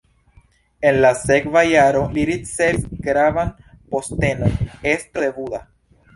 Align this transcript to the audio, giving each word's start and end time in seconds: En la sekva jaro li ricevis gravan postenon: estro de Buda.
En 0.91 0.95
la 1.03 1.11
sekva 1.19 1.63
jaro 1.71 2.01
li 2.15 2.23
ricevis 2.31 2.89
gravan 3.09 3.53
postenon: 3.93 4.59
estro 4.95 5.29
de 5.29 5.33
Buda. 5.39 5.63